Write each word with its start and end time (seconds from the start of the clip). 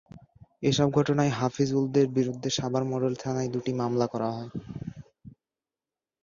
এসব 0.63 0.87
ঘটনায় 0.91 1.31
হাফিজুলদের 1.31 2.07
বিরুদ্ধে 2.17 2.49
সাভার 2.57 2.83
মডেল 2.91 3.13
থানায় 3.15 3.49
দুটি 3.53 3.71
মামলা 3.81 4.05
করা 4.07 4.29
হয়। 4.35 4.49